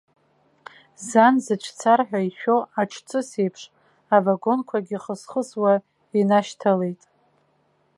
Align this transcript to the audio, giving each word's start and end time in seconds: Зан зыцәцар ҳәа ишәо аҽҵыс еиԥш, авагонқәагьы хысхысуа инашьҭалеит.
Зан 1.07 1.35
зыцәцар 1.43 1.99
ҳәа 2.07 2.19
ишәо 2.29 2.57
аҽҵыс 2.81 3.29
еиԥш, 3.41 3.61
авагонқәагьы 4.15 4.97
хысхысуа 5.03 5.73
инашьҭалеит. 6.19 7.01